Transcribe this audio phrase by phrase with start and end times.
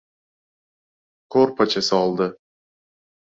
[1.35, 2.29] Ko‘rpacha soldi.